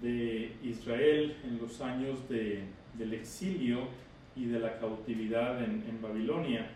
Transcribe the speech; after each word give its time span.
de 0.00 0.52
Israel 0.62 1.36
en 1.44 1.58
los 1.58 1.80
años 1.80 2.28
de, 2.28 2.64
del 2.94 3.14
exilio 3.14 3.88
y 4.34 4.46
de 4.46 4.58
la 4.58 4.78
cautividad 4.78 5.62
en, 5.62 6.00
Babilonia, 6.02 6.70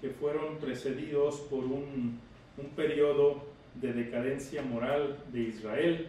que 0.00 0.10
fueron 0.10 0.56
precedidos 0.58 1.40
por 1.50 1.64
un, 1.64 2.18
un 2.56 2.66
periodo 2.74 3.44
de 3.80 3.92
decadencia 3.92 4.62
moral 4.62 5.18
de 5.32 5.42
Israel. 5.42 6.08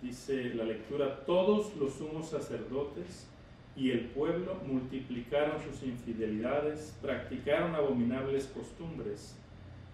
Dice 0.00 0.54
la 0.54 0.64
lectura, 0.64 1.24
todos 1.26 1.76
los 1.76 1.94
sumos 1.94 2.30
sacerdotes 2.30 3.28
y 3.76 3.90
el 3.90 4.06
pueblo 4.06 4.56
multiplicaron 4.66 5.60
sus 5.62 5.82
infidelidades, 5.82 6.96
practicaron 7.00 7.74
abominables 7.74 8.46
costumbres. 8.46 9.36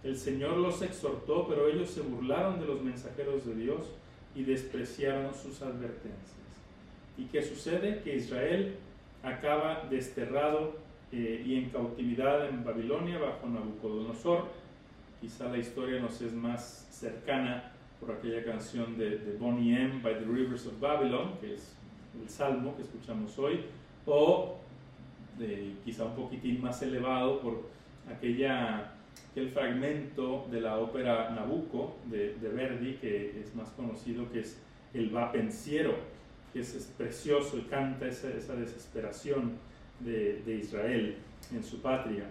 El 0.03 0.17
Señor 0.17 0.57
los 0.57 0.81
exhortó, 0.83 1.47
pero 1.49 1.69
ellos 1.69 1.91
se 1.91 2.01
burlaron 2.01 2.61
de 2.61 2.67
los 2.67 2.81
mensajeros 2.81 3.45
de 3.45 3.55
Dios 3.57 3.89
y 4.35 4.45
despreciaron 4.45 5.35
sus 5.35 5.63
advertencias. 5.63 6.37
¿Y 7.17 7.25
qué 7.25 7.43
sucede? 7.43 8.03
Que 8.03 8.17
Israel 8.17 8.77
acaba 9.23 9.87
desterrado 9.91 10.77
eh, 11.13 11.43
y 11.45 11.57
en 11.57 11.71
cautividad 11.71 12.49
en 12.49 12.65
Babilonia 12.65 13.19
bajo 13.19 13.49
Nabucodonosor. 13.49 14.45
Quizá 15.21 15.49
la 15.49 15.59
historia 15.59 16.01
nos 16.01 16.21
es 16.21 16.33
más 16.33 16.87
cercana 16.91 17.73
por 17.99 18.13
aquella 18.13 18.45
canción 18.45 18.97
de, 18.97 19.19
de 19.19 19.37
Bonnie 19.37 19.75
M. 19.75 20.01
by 20.03 20.15
the 20.15 20.25
Rivers 20.25 20.67
of 20.67 20.79
Babylon, 20.79 21.33
que 21.41 21.55
es 21.55 21.75
el 22.21 22.29
salmo 22.29 22.77
que 22.77 22.83
escuchamos 22.83 23.37
hoy, 23.39 23.65
o 24.07 24.59
quizá 25.85 26.05
un 26.05 26.15
poquitín 26.15 26.61
más 26.61 26.83
elevado 26.83 27.41
por 27.41 27.69
aquella, 28.11 28.93
aquel 29.31 29.51
fragmento 29.51 30.47
de 30.51 30.61
la 30.61 30.79
ópera 30.79 31.31
Nabucco 31.31 31.97
de, 32.07 32.35
Verdi, 32.41 32.95
que 32.95 33.41
es 33.41 33.55
más 33.55 33.71
conocido, 33.71 34.31
que 34.33 34.41
es 34.41 34.61
el 34.95 35.15
Va 35.15 35.33
Pensiero, 35.33 35.95
que 36.53 36.61
es, 36.61 36.93
precioso 36.97 37.59
y 37.59 37.63
canta 37.63 38.07
esa, 38.07 38.31
esa 38.31 38.55
desesperación 38.55 39.59
de, 40.01 40.43
de, 40.45 40.55
Israel 40.57 41.17
en 41.53 41.63
su 41.63 41.81
patria. 41.81 42.25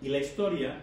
Y 0.00 0.08
la 0.08 0.18
historia 0.18 0.78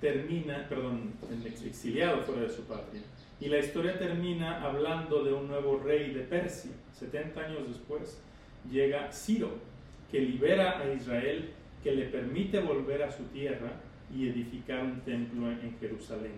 termina, 0.00 0.66
perdón, 0.68 1.12
exiliado 1.44 2.22
fuera 2.22 2.42
de 2.42 2.50
su 2.50 2.62
patria. 2.64 3.02
Y 3.40 3.48
la 3.48 3.58
historia 3.58 3.98
termina 3.98 4.62
hablando 4.62 5.22
de 5.24 5.32
un 5.32 5.48
nuevo 5.48 5.78
rey 5.78 6.12
de 6.12 6.20
Persia. 6.20 6.70
70 6.92 7.40
años 7.40 7.68
después 7.68 8.20
llega 8.70 9.10
Ciro, 9.12 9.50
que 10.10 10.20
libera 10.20 10.80
a 10.80 10.92
Israel, 10.92 11.50
que 11.82 11.92
le 11.92 12.06
permite 12.06 12.60
volver 12.60 13.02
a 13.02 13.10
su 13.10 13.24
tierra 13.24 13.72
y 14.14 14.28
edificar 14.28 14.82
un 14.82 15.00
templo 15.00 15.50
en 15.50 15.76
Jerusalén. 15.80 16.32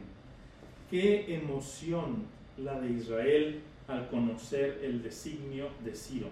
Qué 0.91 1.35
emoción 1.35 2.25
la 2.59 2.81
de 2.81 2.91
Israel 2.93 3.61
al 3.89 4.09
conocer 4.09 4.81
el 4.83 5.03
designio 5.03 5.69
de 5.85 5.95
Ciro. 5.95 6.29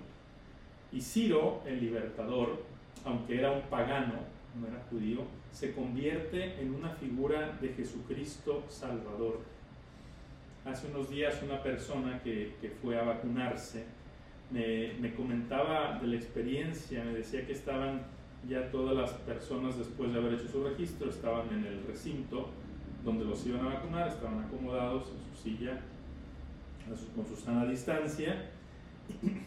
Y 0.92 1.00
Ciro, 1.00 1.62
el 1.66 1.80
libertador, 1.80 2.62
aunque 3.04 3.38
era 3.38 3.50
un 3.50 3.62
pagano, 3.62 4.14
no 4.60 4.68
era 4.68 4.82
judío, 4.90 5.22
se 5.50 5.74
convierte 5.74 6.60
en 6.60 6.74
una 6.74 6.90
figura 6.90 7.58
de 7.60 7.70
Jesucristo 7.70 8.64
Salvador 8.68 9.40
hace 10.64 10.86
unos 10.88 11.10
días 11.10 11.42
una 11.42 11.62
persona 11.62 12.20
que, 12.22 12.54
que 12.60 12.70
fue 12.70 12.98
a 12.98 13.02
vacunarse 13.02 13.84
me, 14.50 14.92
me, 15.00 15.14
comentaba 15.14 15.98
de 15.98 16.06
la 16.06 16.16
experiencia, 16.16 17.02
me 17.04 17.14
decía 17.14 17.46
que 17.46 17.52
estaban 17.52 18.02
ya 18.48 18.70
todas 18.70 18.96
las 18.96 19.10
personas 19.10 19.78
después 19.78 20.12
de 20.12 20.18
haber 20.18 20.34
hecho 20.34 20.48
su 20.48 20.64
registro, 20.64 21.08
estaban 21.08 21.48
en 21.50 21.64
el 21.64 21.84
recinto 21.86 22.48
donde 23.04 23.24
los 23.24 23.44
iban 23.46 23.66
a 23.66 23.74
vacunar, 23.74 24.08
estaban 24.08 24.40
acomodados 24.40 25.08
en 25.08 25.34
su 25.34 25.42
silla 25.42 25.80
con 27.14 27.26
su 27.26 27.36
sana 27.36 27.64
distancia 27.66 28.50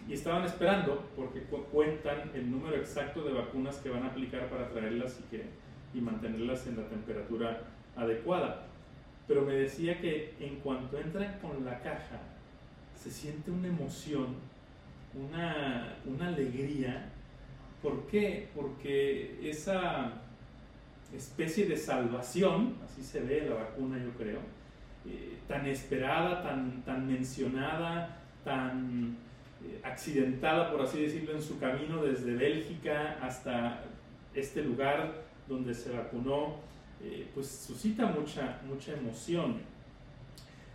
y 0.08 0.14
estaban 0.14 0.46
esperando 0.46 1.10
porque 1.16 1.42
cuentan 1.72 2.32
el 2.34 2.50
número 2.50 2.76
exacto 2.78 3.24
de 3.24 3.34
vacunas 3.34 3.78
que 3.78 3.90
van 3.90 4.04
a 4.04 4.08
aplicar 4.08 4.50
para 4.50 4.70
traerlas 4.70 5.20
y, 5.20 5.24
que, 5.30 5.44
y 5.94 6.02
mantenerlas 6.02 6.66
en 6.68 6.78
la 6.78 6.88
temperatura 6.88 7.62
adecuada 7.96 8.66
pero 9.28 9.42
me 9.42 9.54
decía 9.54 10.00
que 10.00 10.36
en 10.40 10.58
cuanto 10.58 11.00
entran 11.00 11.40
con 11.40 11.66
la 11.66 11.80
caja, 11.80 12.20
se 12.96 13.10
siente 13.10 13.52
una 13.52 13.68
emoción, 13.68 14.36
una, 15.14 15.96
una 16.06 16.28
alegría. 16.28 17.12
¿Por 17.86 18.08
qué? 18.08 18.50
Porque 18.56 19.40
esa 19.48 20.12
especie 21.16 21.68
de 21.68 21.78
salvación, 21.78 22.78
así 22.84 23.04
se 23.04 23.20
ve 23.20 23.46
la 23.48 23.54
vacuna 23.54 24.04
yo 24.04 24.10
creo, 24.18 24.40
eh, 25.06 25.38
tan 25.48 25.68
esperada, 25.68 26.42
tan, 26.42 26.82
tan 26.82 27.06
mencionada, 27.06 28.24
tan 28.44 29.16
eh, 29.64 29.82
accidentada, 29.84 30.72
por 30.72 30.82
así 30.82 31.04
decirlo, 31.04 31.34
en 31.34 31.44
su 31.44 31.60
camino 31.60 32.02
desde 32.02 32.34
Bélgica 32.34 33.20
hasta 33.22 33.84
este 34.34 34.64
lugar 34.64 35.22
donde 35.48 35.76
se 35.76 35.92
vacunó, 35.92 36.56
eh, 37.04 37.28
pues 37.36 37.48
suscita 37.48 38.08
mucha, 38.08 38.62
mucha 38.68 38.94
emoción. 38.94 39.58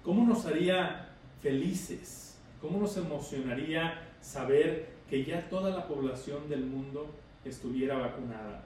¿Cómo 0.04 0.25
nos 0.25 0.47
haría 0.47 1.09
felices? 1.43 2.38
¿Cómo 2.60 2.78
nos 2.78 2.97
emocionaría 2.97 4.00
saber 4.20 5.00
que 5.10 5.25
ya 5.25 5.48
toda 5.48 5.71
la 5.71 5.87
población 5.87 6.48
del 6.48 6.65
mundo 6.65 7.10
estuviera 7.44 7.98
vacunada? 7.98 8.65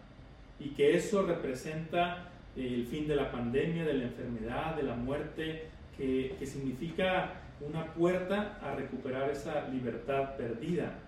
Y 0.60 0.68
que 0.70 0.94
eso 0.94 1.22
representa 1.22 2.28
el 2.54 2.86
fin 2.86 3.08
de 3.08 3.16
la 3.16 3.32
pandemia, 3.32 3.84
de 3.84 3.94
la 3.94 4.04
enfermedad, 4.04 4.76
de 4.76 4.84
la 4.84 4.94
muerte, 4.94 5.68
que, 5.96 6.36
que 6.38 6.46
significa 6.46 7.32
una 7.60 7.92
puerta 7.94 8.58
a 8.62 8.74
recuperar 8.74 9.30
esa 9.30 9.68
libertad 9.68 10.36
perdida. 10.36 10.98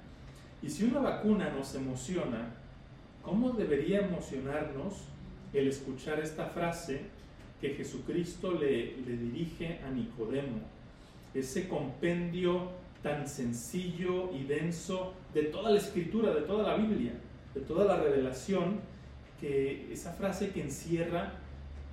Y 0.63 0.71
si 0.71 0.85
una 0.85 1.01
vacuna 1.01 1.51
nos 1.51 1.75
emociona, 1.75 2.55
¿cómo 3.23 3.51
debería 3.51 4.01
emocionarnos 4.01 5.05
el 5.53 5.69
escuchar 5.69 6.19
esta 6.21 6.47
frase 6.47 7.03
que 7.61 7.71
Jesucristo 7.71 8.53
le, 8.53 8.97
le 8.99 9.17
dirige 9.17 9.81
a 9.87 9.91
Nicodemo, 9.91 10.61
ese 11.35 11.69
compendio 11.69 12.71
tan 13.03 13.29
sencillo 13.29 14.33
y 14.33 14.45
denso 14.45 15.15
de 15.37 15.43
toda 15.43 15.71
la 15.71 15.77
escritura, 15.77 16.35
de 16.35 16.41
toda 16.41 16.63
la 16.63 16.77
Biblia, 16.79 17.13
de 17.55 17.61
toda 17.61 17.85
la 17.85 18.03
revelación, 18.03 18.81
que 19.39 19.93
esa 19.93 20.15
frase 20.15 20.51
que 20.51 20.63
encierra 20.63 21.35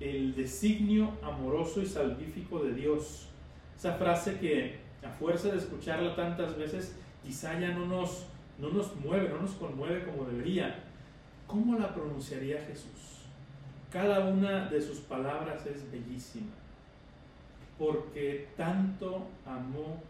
el 0.00 0.34
designio 0.34 1.10
amoroso 1.22 1.82
y 1.82 1.86
salvífico 1.86 2.64
de 2.64 2.72
Dios, 2.72 3.28
esa 3.76 3.92
frase 3.96 4.38
que 4.38 4.78
a 5.06 5.10
fuerza 5.10 5.48
de 5.50 5.58
escucharla 5.58 6.16
tantas 6.16 6.56
veces 6.56 6.96
quizá 7.22 7.60
ya 7.60 7.68
no 7.74 7.84
nos, 7.84 8.24
no 8.58 8.70
nos 8.70 8.96
mueve, 8.96 9.28
no 9.28 9.42
nos 9.42 9.52
conmueve 9.56 10.04
como 10.04 10.24
debería. 10.24 10.82
¿Cómo 11.46 11.78
la 11.78 11.92
pronunciaría 11.92 12.62
Jesús? 12.62 13.26
Cada 13.92 14.20
una 14.26 14.70
de 14.70 14.80
sus 14.80 15.00
palabras 15.00 15.66
es 15.66 15.92
bellísima, 15.92 16.54
porque 17.78 18.48
tanto 18.56 19.26
amó 19.44 20.02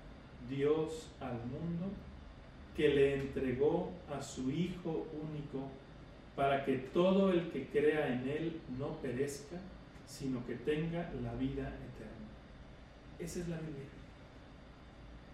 Dios 0.48 1.10
al 1.20 1.32
mundo 1.32 1.90
que 2.76 2.88
le 2.88 3.14
entregó 3.14 3.92
a 4.10 4.20
su 4.20 4.50
Hijo 4.50 5.06
único 5.12 5.68
para 6.36 6.64
que 6.64 6.78
todo 6.78 7.30
el 7.32 7.50
que 7.50 7.68
crea 7.68 8.12
en 8.12 8.28
Él 8.28 8.60
no 8.78 8.96
perezca, 9.00 9.56
sino 10.06 10.44
que 10.46 10.54
tenga 10.56 11.10
la 11.22 11.34
vida 11.34 11.68
eterna. 11.68 12.26
Esa 13.18 13.40
es 13.40 13.48
la 13.48 13.58
Biblia. 13.58 13.84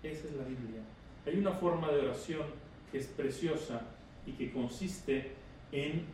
Esa 0.02 0.28
es 0.28 0.34
la 0.34 0.44
Biblia. 0.44 0.80
Hay 1.26 1.38
una 1.38 1.52
forma 1.52 1.90
de 1.90 2.00
oración 2.00 2.46
que 2.92 2.98
es 2.98 3.06
preciosa 3.06 3.82
y 4.26 4.32
que 4.32 4.52
consiste 4.52 5.32
en 5.72 6.04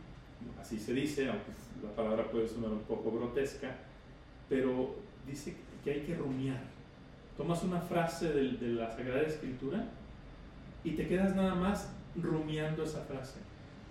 así 0.61 0.79
se 0.79 0.93
dice, 0.93 1.27
aunque 1.27 1.51
la 1.83 1.89
palabra 1.95 2.29
puede 2.29 2.47
sonar 2.47 2.71
un 2.71 2.83
poco 2.83 3.11
grotesca, 3.11 3.75
pero 4.49 4.95
dice 5.25 5.55
que 5.83 5.91
hay 5.91 6.01
que 6.01 6.15
rumiar. 6.15 6.61
Tomas 7.35 7.63
una 7.63 7.81
frase 7.81 8.31
de, 8.31 8.51
de 8.53 8.67
la 8.69 8.89
Sagrada 8.89 9.21
Escritura 9.21 9.87
y 10.87 10.91
te 10.91 11.05
quedas 11.05 11.35
nada 11.35 11.53
más 11.53 11.91
rumiando 12.15 12.83
esa 12.83 13.01
frase, 13.01 13.39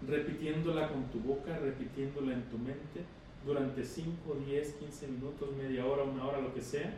repitiéndola 0.09 0.89
con 0.89 1.05
tu 1.11 1.21
boca, 1.21 1.59
repitiéndola 1.59 2.33
en 2.33 2.43
tu 2.45 2.57
mente 2.57 3.05
durante 3.45 3.85
5, 3.85 4.35
10, 4.47 4.73
15 4.73 5.09
minutos, 5.09 5.55
media 5.57 5.85
hora, 5.85 6.05
una 6.05 6.25
hora, 6.27 6.41
lo 6.41 6.55
que 6.55 6.63
sea, 6.63 6.95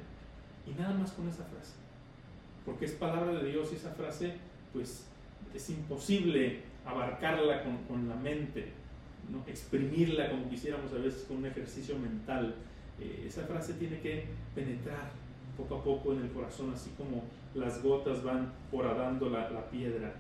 y 0.69 0.81
nada 0.81 0.95
más 0.95 1.11
con 1.11 1.29
esa 1.29 1.43
frase. 1.43 1.75
Porque 2.65 2.85
es 2.85 2.93
palabra 2.93 3.33
de 3.33 3.51
Dios 3.51 3.71
y 3.73 3.75
esa 3.75 3.91
frase, 3.91 4.35
pues 4.73 5.09
es 5.53 5.71
imposible 5.71 6.61
abarcarla 6.87 7.65
con, 7.65 7.79
con 7.79 8.09
la 8.09 8.15
mente, 8.15 8.67
¿no? 9.33 9.43
exprimirla 9.51 10.31
como 10.31 10.49
quisiéramos 10.49 10.93
a 10.93 10.99
veces 10.99 11.25
con 11.25 11.39
un 11.39 11.47
ejercicio 11.47 11.99
mental. 11.99 12.55
Eh, 13.01 13.25
esa 13.27 13.43
frase 13.43 13.75
tiene 13.75 13.99
que 13.99 14.27
penetrar 14.55 15.11
poco 15.59 15.75
a 15.77 15.85
poco 15.85 16.13
en 16.13 16.21
el 16.21 16.31
corazón, 16.31 16.73
así 16.73 16.91
como 16.97 17.25
las 17.55 17.83
gotas 17.83 18.23
van 18.23 18.53
horadando 18.73 19.29
la, 19.29 19.69
piedra. 19.71 20.15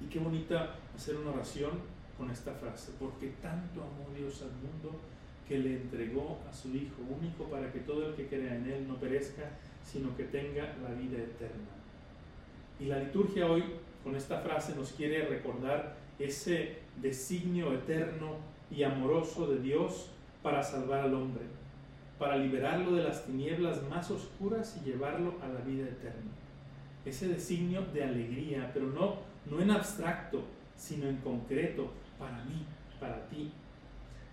Y 0.00 0.06
qué 0.06 0.18
bonita 0.18 0.76
hacer 0.96 1.16
una 1.16 1.30
oración 1.30 1.72
con 2.16 2.30
esta 2.30 2.52
frase, 2.52 2.92
porque 2.98 3.34
tanto 3.42 3.82
amó 3.82 4.16
Dios 4.16 4.42
al 4.42 4.52
mundo 4.52 4.98
que 5.46 5.58
le 5.58 5.74
entregó 5.74 6.38
a 6.50 6.52
su 6.52 6.74
Hijo 6.74 7.02
único 7.20 7.44
para 7.44 7.70
que 7.70 7.80
todo 7.80 8.08
el 8.08 8.14
que 8.14 8.26
crea 8.26 8.56
en 8.56 8.66
Él 8.66 8.88
no 8.88 8.96
perezca, 8.96 9.42
sino 9.84 10.16
que 10.16 10.24
tenga 10.24 10.74
la 10.82 10.94
vida 10.94 11.18
eterna. 11.18 11.68
Y 12.80 12.86
la 12.86 12.98
liturgia 12.98 13.46
hoy, 13.46 13.62
con 14.02 14.16
esta 14.16 14.40
frase, 14.40 14.74
nos 14.74 14.92
quiere 14.92 15.26
recordar 15.26 15.96
ese 16.18 16.78
designio 17.00 17.74
eterno 17.74 18.36
y 18.70 18.82
amoroso 18.82 19.46
de 19.48 19.60
Dios 19.60 20.10
para 20.42 20.62
salvar 20.62 21.00
al 21.00 21.14
hombre, 21.14 21.44
para 22.18 22.36
liberarlo 22.36 22.92
de 22.92 23.02
las 23.02 23.24
tinieblas 23.24 23.82
más 23.88 24.10
oscuras 24.10 24.80
y 24.80 24.90
llevarlo 24.90 25.34
a 25.42 25.48
la 25.48 25.60
vida 25.60 25.84
eterna. 25.84 26.30
Ese 27.04 27.28
designio 27.28 27.82
de 27.92 28.04
alegría, 28.04 28.70
pero 28.72 28.86
no, 28.86 29.16
no 29.50 29.60
en 29.60 29.70
abstracto, 29.70 30.42
sino 30.76 31.08
en 31.08 31.16
concreto, 31.18 31.90
para 32.18 32.44
mí, 32.44 32.64
para 33.00 33.26
ti. 33.28 33.50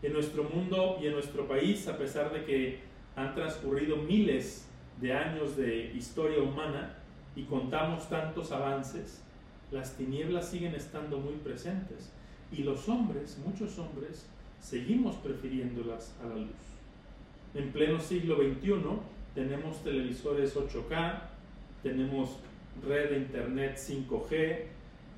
En 0.01 0.13
nuestro 0.13 0.43
mundo 0.43 0.97
y 1.01 1.07
en 1.07 1.13
nuestro 1.13 1.47
país, 1.47 1.87
a 1.87 1.97
pesar 1.97 2.31
de 2.31 2.45
que 2.45 2.79
han 3.15 3.35
transcurrido 3.35 3.97
miles 3.97 4.67
de 4.99 5.13
años 5.13 5.57
de 5.57 5.91
historia 5.93 6.41
humana 6.41 6.97
y 7.35 7.43
contamos 7.43 8.09
tantos 8.09 8.51
avances, 8.51 9.21
las 9.71 9.95
tinieblas 9.95 10.49
siguen 10.49 10.75
estando 10.75 11.17
muy 11.17 11.35
presentes 11.35 12.11
y 12.51 12.63
los 12.63 12.87
hombres, 12.89 13.39
muchos 13.45 13.77
hombres, 13.79 14.27
seguimos 14.59 15.15
prefiriéndolas 15.17 16.15
a 16.21 16.27
la 16.27 16.35
luz. 16.35 16.70
En 17.53 17.71
pleno 17.74 18.00
siglo 18.00 18.38
XXI 18.38 18.75
tenemos 19.36 19.83
televisores 19.83 20.56
8K, 20.56 21.21
tenemos 21.83 22.38
red 22.88 23.09
de 23.09 23.18
internet 23.18 23.77
5G, 23.77 24.63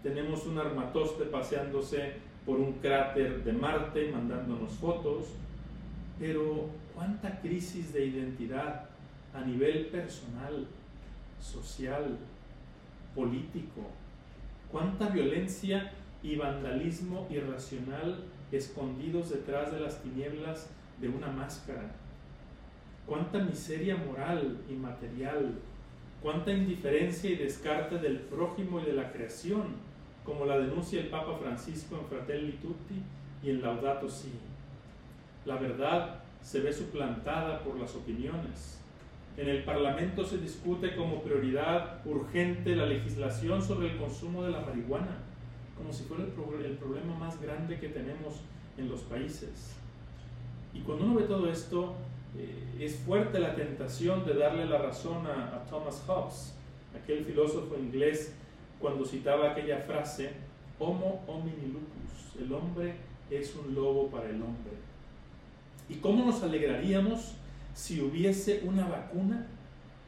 tenemos 0.01 0.47
un 0.47 0.57
armatoste 0.57 1.25
paseándose 1.25 2.13
por 2.43 2.59
un 2.59 2.73
cráter 2.73 3.43
de 3.43 3.53
Marte 3.53 4.11
mandándonos 4.11 4.71
fotos, 4.73 5.27
pero 6.19 6.69
cuánta 6.95 7.39
crisis 7.39 7.93
de 7.93 8.05
identidad 8.07 8.89
a 9.33 9.41
nivel 9.41 9.85
personal, 9.87 10.65
social, 11.39 12.17
político, 13.13 13.81
cuánta 14.71 15.09
violencia 15.09 15.91
y 16.23 16.35
vandalismo 16.35 17.27
irracional 17.29 18.23
escondidos 18.51 19.29
detrás 19.29 19.71
de 19.71 19.79
las 19.79 20.01
tinieblas 20.01 20.69
de 20.99 21.09
una 21.09 21.27
máscara, 21.27 21.91
cuánta 23.05 23.39
miseria 23.39 23.95
moral 23.97 24.59
y 24.69 24.73
material, 24.73 25.53
cuánta 26.21 26.51
indiferencia 26.51 27.29
y 27.29 27.35
descarte 27.35 27.97
del 27.97 28.19
prójimo 28.19 28.79
y 28.79 28.85
de 28.85 28.93
la 28.93 29.11
creación, 29.11 29.75
como 30.23 30.45
la 30.45 30.57
denuncia 30.57 31.01
el 31.01 31.07
Papa 31.07 31.37
Francisco 31.37 31.97
en 31.97 32.05
Fratelli 32.07 32.53
Tutti 32.53 33.01
y 33.43 33.49
en 33.49 33.61
Laudato 33.61 34.09
Si. 34.09 34.31
La 35.45 35.57
verdad 35.57 36.23
se 36.41 36.61
ve 36.61 36.71
suplantada 36.71 37.63
por 37.63 37.77
las 37.77 37.95
opiniones. 37.95 38.79
En 39.35 39.49
el 39.49 39.63
Parlamento 39.63 40.25
se 40.25 40.37
discute 40.37 40.95
como 40.95 41.23
prioridad 41.23 42.05
urgente 42.05 42.75
la 42.75 42.85
legislación 42.85 43.61
sobre 43.61 43.91
el 43.91 43.97
consumo 43.97 44.43
de 44.43 44.51
la 44.51 44.61
marihuana, 44.61 45.17
como 45.75 45.91
si 45.91 46.03
fuera 46.03 46.23
el, 46.23 46.77
problema 46.77 47.15
más 47.17 47.41
grande 47.41 47.79
que 47.79 47.89
tenemos 47.89 48.41
en 48.77 48.89
los 48.89 49.01
países. 49.01 49.75
Y 50.73 50.81
cuando 50.81 51.05
uno 51.05 51.15
ve 51.15 51.23
todo 51.23 51.49
esto, 51.49 51.95
eh, 52.37 52.85
es 52.85 52.95
fuerte 52.97 53.39
la 53.39 53.55
tentación 53.55 54.25
de 54.25 54.33
darle 54.33 54.65
la 54.65 54.79
razón 54.79 55.25
a, 55.27 55.55
a 55.55 55.65
Thomas 55.65 56.03
Hobbes, 56.07 56.53
aquel 57.01 57.23
filósofo 57.25 57.77
inglés, 57.77 58.33
cuando 58.79 59.05
citaba 59.05 59.51
aquella 59.51 59.77
frase, 59.79 60.31
Homo 60.79 61.23
homini 61.27 61.67
lupus, 61.67 62.41
el 62.41 62.51
hombre 62.51 62.95
es 63.29 63.55
un 63.55 63.73
lobo 63.73 64.09
para 64.09 64.29
el 64.29 64.41
hombre. 64.41 64.73
¿Y 65.87 65.95
cómo 65.95 66.25
nos 66.25 66.43
alegraríamos 66.43 67.35
si 67.73 68.01
hubiese 68.01 68.61
una 68.65 68.87
vacuna 68.87 69.47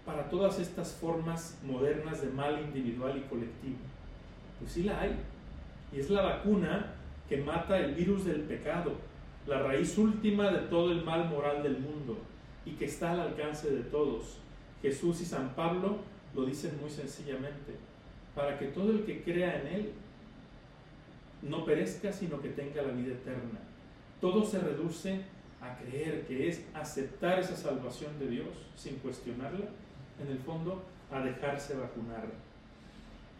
para 0.05 0.29
todas 0.29 0.59
estas 0.59 0.93
formas 0.93 1.57
modernas 1.63 2.21
de 2.21 2.29
mal 2.29 2.59
individual 2.59 3.17
y 3.17 3.29
colectivo? 3.29 3.77
Pues 4.59 4.71
sí 4.71 4.83
la 4.83 4.99
hay. 4.99 5.15
Y 5.93 5.99
es 5.99 6.09
la 6.09 6.23
vacuna 6.23 6.93
que 7.29 7.37
mata 7.37 7.79
el 7.79 7.93
virus 7.93 8.25
del 8.25 8.41
pecado, 8.41 8.93
la 9.47 9.61
raíz 9.61 9.97
última 9.97 10.51
de 10.51 10.67
todo 10.67 10.91
el 10.91 11.03
mal 11.03 11.29
moral 11.29 11.61
del 11.61 11.79
mundo 11.79 12.17
y 12.65 12.71
que 12.71 12.85
está 12.85 13.11
al 13.11 13.19
alcance 13.21 13.69
de 13.69 13.83
todos. 13.83 14.39
Jesús 14.81 15.21
y 15.21 15.25
San 15.25 15.55
Pablo 15.55 15.97
lo 16.33 16.45
dicen 16.45 16.77
muy 16.81 16.89
sencillamente, 16.89 17.75
para 18.33 18.57
que 18.57 18.67
todo 18.67 18.91
el 18.91 19.05
que 19.05 19.23
crea 19.23 19.61
en 19.61 19.67
Él 19.67 19.91
no 21.41 21.63
perezca, 21.63 22.11
sino 22.11 22.41
que 22.41 22.49
tenga 22.49 22.81
la 22.81 22.91
vida 22.91 23.13
eterna. 23.13 23.59
Todo 24.19 24.43
se 24.43 24.59
reduce 24.59 25.21
a 25.61 25.77
creer 25.77 26.25
que 26.27 26.49
es 26.49 26.65
aceptar 26.73 27.39
esa 27.39 27.55
salvación 27.55 28.17
de 28.19 28.27
Dios 28.27 28.49
sin 28.75 28.95
cuestionarla, 28.97 29.65
en 30.21 30.27
el 30.31 30.39
fondo 30.39 30.83
a 31.11 31.19
dejarse 31.19 31.75
vacunar. 31.75 32.25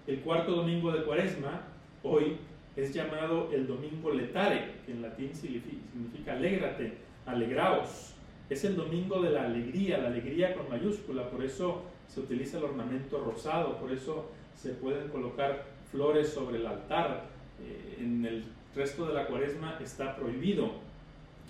El 0.08 0.22
cuarto 0.22 0.52
domingo 0.52 0.92
de 0.92 1.04
Cuaresma, 1.04 1.64
hoy, 2.04 2.38
es 2.76 2.94
llamado 2.94 3.50
el 3.54 3.68
domingo 3.68 4.12
letare, 4.12 4.76
que 4.86 4.92
en 4.92 5.02
latín 5.02 5.34
significa 5.34 6.34
alégrate, 6.34 6.94
alegraos. 7.26 8.14
Es 8.50 8.64
el 8.66 8.76
domingo 8.76 9.22
de 9.22 9.32
la 9.32 9.46
alegría, 9.46 9.98
la 9.98 10.08
alegría 10.08 10.54
con 10.56 10.70
mayúscula, 10.70 11.30
por 11.30 11.44
eso 11.44 11.84
se 12.08 12.20
utiliza 12.20 12.58
el 12.58 12.66
ornamento 12.66 13.24
rosado, 13.24 13.78
por 13.80 13.92
eso 13.92 14.30
se 14.56 14.72
pueden 14.72 15.08
colocar 15.08 15.66
flores 15.92 16.30
sobre 16.30 16.58
el 16.58 16.68
altar. 16.68 17.26
Eh, 17.64 17.98
en 18.02 18.26
el 18.26 18.44
resto 18.76 19.08
de 19.08 19.14
la 19.14 19.28
cuaresma 19.28 19.80
está 19.82 20.16
prohibido. 20.16 20.72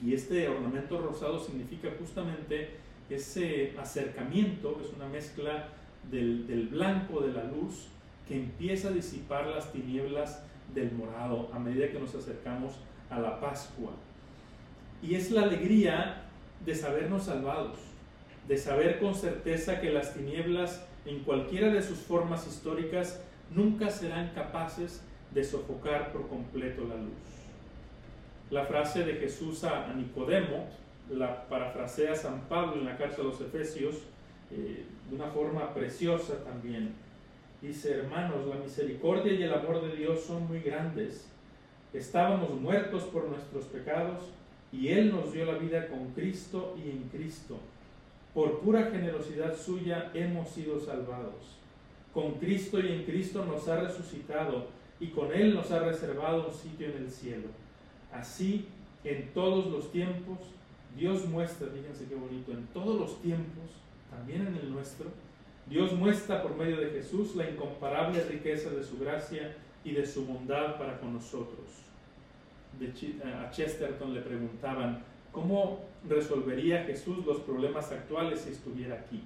Y 0.03 0.13
este 0.13 0.47
ornamento 0.47 0.99
rosado 0.99 1.39
significa 1.39 1.89
justamente 1.97 2.69
ese 3.09 3.73
acercamiento, 3.77 4.79
es 4.83 4.93
una 4.93 5.07
mezcla 5.07 5.69
del, 6.11 6.47
del 6.47 6.67
blanco 6.67 7.21
de 7.21 7.33
la 7.33 7.43
luz 7.45 7.87
que 8.27 8.35
empieza 8.35 8.89
a 8.89 8.91
disipar 8.91 9.47
las 9.47 9.71
tinieblas 9.71 10.43
del 10.73 10.91
morado 10.91 11.49
a 11.53 11.59
medida 11.59 11.89
que 11.89 11.99
nos 11.99 12.15
acercamos 12.15 12.73
a 13.09 13.19
la 13.19 13.39
Pascua. 13.39 13.91
Y 15.01 15.15
es 15.15 15.31
la 15.31 15.43
alegría 15.43 16.23
de 16.65 16.75
sabernos 16.75 17.25
salvados, 17.25 17.77
de 18.47 18.57
saber 18.57 18.99
con 18.99 19.15
certeza 19.15 19.79
que 19.79 19.91
las 19.91 20.13
tinieblas 20.13 20.85
en 21.05 21.19
cualquiera 21.19 21.69
de 21.69 21.81
sus 21.81 21.99
formas 21.99 22.47
históricas 22.47 23.21
nunca 23.51 23.89
serán 23.89 24.33
capaces 24.33 25.01
de 25.31 25.43
sofocar 25.43 26.11
por 26.11 26.27
completo 26.27 26.85
la 26.87 26.95
luz. 26.95 27.13
La 28.49 28.65
frase 28.65 29.03
de 29.03 29.15
Jesús 29.15 29.63
a 29.63 29.93
Nicodemo 29.93 30.67
la 31.09 31.47
parafrasea 31.47 32.15
San 32.15 32.41
Pablo 32.41 32.75
en 32.75 32.85
la 32.85 32.97
carta 32.97 33.17
de 33.17 33.23
los 33.23 33.39
Efesios 33.41 33.95
eh, 34.51 34.85
de 35.09 35.15
una 35.15 35.27
forma 35.27 35.73
preciosa 35.73 36.43
también. 36.43 36.93
Dice, 37.65 37.93
hermanos, 37.93 38.45
la 38.47 38.55
misericordia 38.55 39.33
y 39.33 39.43
el 39.43 39.53
amor 39.53 39.81
de 39.81 39.95
Dios 39.95 40.21
son 40.21 40.47
muy 40.47 40.59
grandes. 40.59 41.27
Estábamos 41.93 42.51
muertos 42.59 43.03
por 43.03 43.27
nuestros 43.27 43.65
pecados 43.65 44.23
y 44.71 44.89
Él 44.89 45.11
nos 45.11 45.33
dio 45.33 45.45
la 45.45 45.57
vida 45.57 45.87
con 45.87 46.09
Cristo 46.13 46.75
y 46.77 46.89
en 46.89 47.09
Cristo 47.09 47.57
por 48.35 48.59
pura 48.59 48.91
generosidad 48.91 49.57
suya 49.57 50.11
hemos 50.13 50.49
sido 50.49 50.77
salvados. 50.77 51.57
Con 52.13 52.33
Cristo 52.33 52.81
y 52.81 52.91
en 52.91 53.05
Cristo 53.05 53.45
nos 53.45 53.65
ha 53.69 53.77
resucitado 53.77 54.67
y 54.99 55.07
con 55.07 55.33
Él 55.33 55.55
nos 55.55 55.71
ha 55.71 55.79
reservado 55.79 56.49
un 56.49 56.53
sitio 56.53 56.87
en 56.87 56.97
el 56.97 57.09
cielo. 57.09 57.47
Así, 58.11 58.67
en 59.05 59.33
todos 59.33 59.67
los 59.67 59.89
tiempos, 59.89 60.39
Dios 60.97 61.25
muestra, 61.29 61.69
fíjense 61.69 62.07
qué 62.09 62.15
bonito, 62.15 62.51
en 62.51 62.67
todos 62.67 62.99
los 62.99 63.21
tiempos, 63.21 63.71
también 64.11 64.45
en 64.45 64.55
el 64.55 64.69
nuestro, 64.69 65.07
Dios 65.67 65.93
muestra 65.93 66.41
por 66.41 66.55
medio 66.55 66.77
de 66.77 66.91
Jesús 66.91 67.35
la 67.35 67.49
incomparable 67.49 68.23
riqueza 68.23 68.69
de 68.69 68.83
su 68.83 68.99
gracia 68.99 69.55
y 69.83 69.91
de 69.91 70.05
su 70.05 70.25
bondad 70.25 70.77
para 70.77 70.99
con 70.99 71.13
nosotros. 71.13 71.65
a 73.23 73.49
Chesterton 73.51 74.13
le 74.13 74.21
preguntaban, 74.21 75.03
¿Cómo 75.35 75.81
resolvería 76.07 76.85
Jesús 76.85 77.25
los 77.25 77.41
problemas 77.41 77.91
actuales 77.91 78.39
si 78.39 78.51
estuviera 78.51 78.95
aquí? 78.95 79.21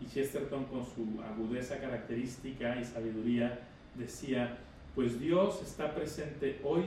Y 0.00 0.06
Chesterton 0.06 0.64
con 0.64 0.84
su 0.84 1.22
agudeza 1.22 1.78
característica 1.78 2.80
y 2.80 2.84
sabiduría 2.84 3.60
decía, 3.94 4.58
pues 4.96 5.20
Dios 5.20 5.62
está 5.62 5.94
presente 5.94 6.60
hoy 6.64 6.82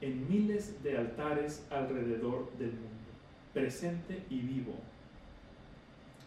en 0.00 0.28
miles 0.28 0.82
de 0.82 0.98
altares 0.98 1.64
alrededor 1.70 2.50
del 2.58 2.72
mundo, 2.72 3.12
presente 3.54 4.24
y 4.30 4.40
vivo. 4.40 4.74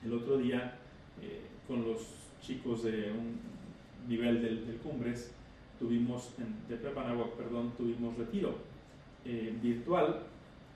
El 0.05 0.13
otro 0.13 0.37
día, 0.37 0.77
eh, 1.21 1.41
con 1.67 1.85
los 1.85 1.99
chicos 2.41 2.83
de 2.83 3.11
un 3.11 3.39
nivel 4.07 4.41
del, 4.41 4.79
Cumbres, 4.83 5.31
tuvimos, 5.77 6.31
de 6.67 6.75
Prepanahuac, 6.75 7.31
perdón, 7.31 7.73
tuvimos 7.77 8.17
retiro 8.17 8.55
eh, 9.25 9.53
virtual 9.61 10.21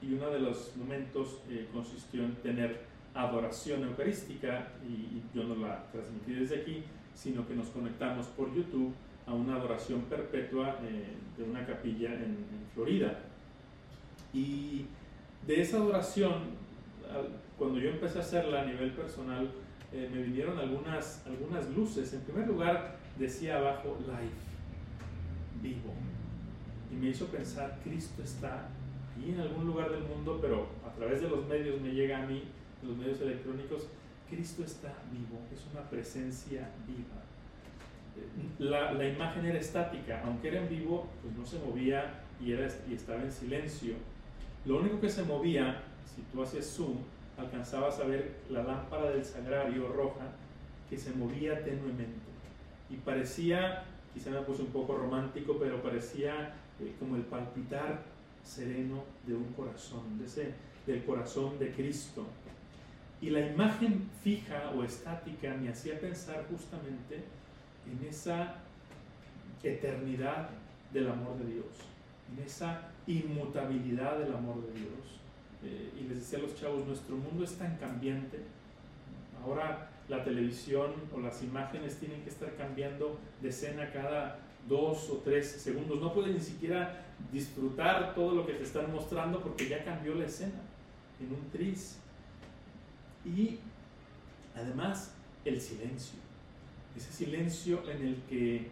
y 0.01 0.13
uno 0.13 0.29
de 0.29 0.39
los 0.39 0.75
momentos 0.75 1.39
eh, 1.49 1.67
consistió 1.71 2.23
en 2.23 2.35
tener 2.35 2.81
adoración 3.13 3.83
eucarística 3.83 4.73
y, 4.87 5.21
yo 5.35 5.45
no 5.45 5.55
la 5.55 5.89
transmití 5.91 6.33
desde 6.33 6.61
aquí, 6.61 6.83
sino 7.15 7.47
que 7.47 7.55
nos 7.55 7.67
conectamos 7.67 8.27
por 8.27 8.53
YouTube 8.53 8.93
a 9.25 9.33
una 9.33 9.55
adoración 9.55 10.01
perpetua 10.01 10.77
de 11.37 11.43
una 11.43 11.65
capilla 11.65 12.13
en, 12.13 12.63
Florida. 12.73 13.19
Y 14.33 14.85
de 15.45 15.61
esa 15.61 15.77
adoración, 15.77 16.33
cuando 17.57 17.79
yo 17.79 17.89
empecé 17.89 18.17
a 18.17 18.21
hacerla 18.21 18.63
a 18.63 18.65
nivel 18.65 18.91
personal, 18.91 19.49
eh, 19.93 20.09
me 20.11 20.23
vinieron 20.23 20.57
algunas, 20.57 21.23
algunas 21.27 21.69
luces. 21.69 22.13
En 22.13 22.21
primer 22.21 22.47
lugar, 22.47 22.97
decía 23.17 23.57
abajo, 23.57 23.97
life, 24.01 24.33
vivo. 25.61 25.93
Y 26.91 26.95
me 26.95 27.09
hizo 27.09 27.27
pensar, 27.27 27.79
Cristo 27.83 28.23
está 28.23 28.69
ahí 29.15 29.31
en 29.31 29.39
algún 29.39 29.67
lugar 29.67 29.91
del 29.91 30.03
mundo, 30.03 30.39
pero 30.41 30.67
a 30.85 30.91
través 30.93 31.21
de 31.21 31.29
los 31.29 31.45
medios 31.47 31.79
me 31.79 31.91
llega 31.91 32.23
a 32.23 32.25
mí, 32.25 32.43
los 32.81 32.97
medios 32.97 33.21
electrónicos, 33.21 33.87
Cristo 34.29 34.63
está 34.63 34.93
vivo, 35.11 35.39
es 35.53 35.63
una 35.71 35.87
presencia 35.87 36.71
viva. 36.87 37.21
La, 38.59 38.93
la, 38.93 39.07
imagen 39.07 39.45
era 39.45 39.59
estática, 39.59 40.21
aunque 40.25 40.49
era 40.49 40.61
en 40.61 40.69
vivo, 40.69 41.07
pues 41.21 41.35
no 41.35 41.45
se 41.45 41.59
movía 41.59 42.21
y, 42.39 42.51
era, 42.51 42.67
y 42.89 42.93
estaba 42.93 43.21
en 43.21 43.31
silencio. 43.31 43.95
Lo 44.65 44.79
único 44.79 44.99
que 44.99 45.09
se 45.09 45.23
movía, 45.23 45.81
si 46.05 46.21
tú 46.31 46.41
hacías 46.41 46.65
zoom, 46.65 46.97
alcanzabas 47.37 47.99
a 47.99 48.05
ver 48.05 48.35
la 48.49 48.63
lámpara 48.63 49.09
del 49.09 49.25
sagrario 49.25 49.87
roja 49.89 50.31
que 50.89 50.97
se 50.97 51.11
movía 51.13 51.63
tenuemente. 51.63 52.21
Y 52.89 52.97
parecía, 52.97 53.83
quizá 54.13 54.29
me 54.29 54.41
puse 54.41 54.61
un 54.61 54.69
poco 54.69 54.95
romántico, 54.95 55.57
pero 55.59 55.81
parecía 55.81 56.53
eh, 56.79 56.93
como 56.99 57.15
el 57.15 57.23
palpitar 57.23 58.03
sereno 58.43 59.03
de 59.25 59.35
un 59.35 59.53
corazón, 59.53 60.19
de 60.19 60.25
ese, 60.25 60.53
del 60.85 61.03
corazón 61.03 61.57
de 61.59 61.71
Cristo. 61.71 62.25
Y 63.21 63.29
la 63.29 63.39
imagen 63.39 64.09
fija 64.21 64.71
o 64.75 64.83
estática 64.83 65.55
me 65.55 65.69
hacía 65.69 65.99
pensar 65.99 66.45
justamente 66.51 67.23
en 67.89 68.07
esa 68.07 68.55
eternidad 69.63 70.49
del 70.91 71.09
amor 71.09 71.37
de 71.37 71.53
Dios, 71.53 71.65
en 72.31 72.43
esa 72.43 72.89
inmutabilidad 73.07 74.19
del 74.19 74.33
amor 74.33 74.61
de 74.67 74.73
Dios. 74.73 75.22
Eh, 75.63 75.93
y 75.99 76.07
les 76.07 76.19
decía 76.19 76.39
a 76.39 76.41
los 76.41 76.55
chavos, 76.59 76.85
nuestro 76.85 77.15
mundo 77.15 77.43
es 77.43 77.53
tan 77.55 77.77
cambiante. 77.77 78.39
Ahora 79.41 79.89
la 80.09 80.23
televisión 80.23 80.91
o 81.13 81.19
las 81.19 81.41
imágenes 81.43 81.97
tienen 81.97 82.21
que 82.23 82.29
estar 82.29 82.55
cambiando 82.55 83.17
de 83.41 83.49
escena 83.49 83.91
cada 83.91 84.39
dos 84.67 85.09
o 85.09 85.17
tres 85.17 85.49
segundos. 85.49 85.99
No 85.99 86.13
puedes 86.13 86.33
ni 86.33 86.41
siquiera 86.41 87.05
disfrutar 87.31 88.13
todo 88.13 88.35
lo 88.35 88.45
que 88.45 88.53
te 88.53 88.63
están 88.63 88.91
mostrando 88.91 89.39
porque 89.41 89.67
ya 89.67 89.83
cambió 89.83 90.15
la 90.15 90.25
escena 90.25 90.61
en 91.19 91.33
un 91.33 91.49
tris. 91.51 91.97
Y 93.25 93.59
además 94.55 95.13
el 95.45 95.59
silencio. 95.59 96.19
Ese 96.95 97.11
silencio 97.11 97.89
en 97.89 98.07
el 98.07 98.15
que 98.29 98.67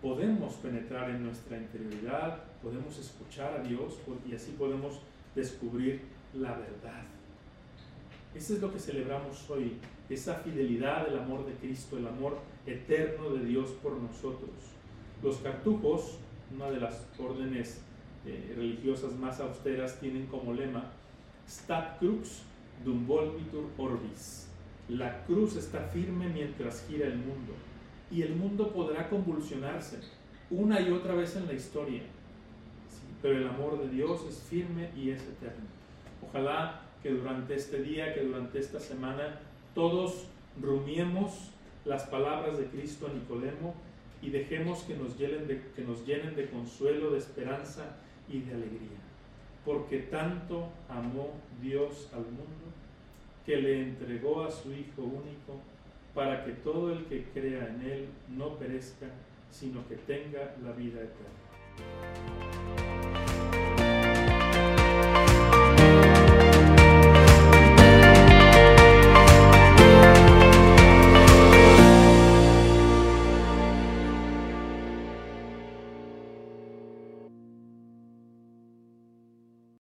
podemos 0.00 0.54
penetrar 0.54 1.10
en 1.10 1.24
nuestra 1.24 1.56
interioridad, 1.56 2.42
podemos 2.62 2.98
escuchar 2.98 3.54
a 3.54 3.62
Dios 3.62 3.98
y 4.28 4.34
así 4.34 4.52
podemos 4.52 5.00
descubrir 5.34 6.02
la 6.34 6.50
verdad. 6.50 7.02
Eso 8.34 8.54
es 8.54 8.62
lo 8.62 8.72
que 8.72 8.78
celebramos 8.78 9.48
hoy, 9.50 9.76
esa 10.08 10.36
fidelidad 10.36 11.06
del 11.06 11.18
amor 11.18 11.46
de 11.46 11.52
Cristo, 11.54 11.98
el 11.98 12.06
amor 12.06 12.38
eterno 12.66 13.30
de 13.30 13.44
Dios 13.44 13.70
por 13.82 13.92
nosotros. 13.94 14.50
Los 15.22 15.36
cartujos, 15.38 16.18
una 16.54 16.70
de 16.70 16.80
las 16.80 17.06
órdenes 17.18 17.82
eh, 18.26 18.54
religiosas 18.56 19.12
más 19.14 19.40
austeras, 19.40 20.00
tienen 20.00 20.26
como 20.26 20.54
lema 20.54 20.92
Stat 21.48 21.98
crux 21.98 22.42
dum 22.84 23.06
volvitur 23.06 23.64
orbis. 23.76 24.48
La 24.88 25.24
cruz 25.24 25.56
está 25.56 25.80
firme 25.80 26.28
mientras 26.28 26.84
gira 26.88 27.06
el 27.06 27.16
mundo 27.16 27.52
y 28.10 28.22
el 28.22 28.34
mundo 28.34 28.72
podrá 28.72 29.08
convulsionarse 29.08 29.98
una 30.50 30.80
y 30.80 30.90
otra 30.90 31.14
vez 31.14 31.34
en 31.36 31.46
la 31.46 31.54
historia, 31.54 32.02
pero 33.22 33.38
el 33.38 33.48
amor 33.48 33.80
de 33.80 33.88
Dios 33.88 34.22
es 34.28 34.38
firme 34.42 34.90
y 34.94 35.10
es 35.10 35.22
eterno. 35.22 35.81
Ojalá 36.28 36.82
que 37.02 37.10
durante 37.10 37.54
este 37.54 37.82
día, 37.82 38.14
que 38.14 38.20
durante 38.20 38.58
esta 38.58 38.80
semana, 38.80 39.40
todos 39.74 40.26
rumiemos 40.60 41.50
las 41.84 42.04
palabras 42.04 42.58
de 42.58 42.66
Cristo 42.66 43.06
a 43.06 43.12
Nicodemo 43.12 43.74
y 44.20 44.30
dejemos 44.30 44.82
que 44.84 44.94
nos 44.94 45.18
llenen 45.18 45.48
de, 45.48 45.62
que 45.74 45.82
nos 45.82 46.06
llenen 46.06 46.36
de 46.36 46.48
consuelo, 46.48 47.10
de 47.10 47.18
esperanza 47.18 47.96
y 48.28 48.40
de 48.40 48.54
alegría. 48.54 49.00
Porque 49.64 49.98
tanto 49.98 50.68
amó 50.88 51.30
Dios 51.60 52.08
al 52.12 52.22
mundo 52.22 52.72
que 53.44 53.56
le 53.56 53.82
entregó 53.82 54.44
a 54.44 54.50
su 54.50 54.72
Hijo 54.72 55.02
único 55.02 55.60
para 56.14 56.44
que 56.44 56.52
todo 56.52 56.92
el 56.92 57.06
que 57.06 57.24
crea 57.32 57.68
en 57.68 57.82
Él 57.82 58.08
no 58.28 58.56
perezca, 58.58 59.06
sino 59.50 59.86
que 59.88 59.96
tenga 59.96 60.54
la 60.62 60.72
vida 60.72 61.00
eterna. 61.00 62.41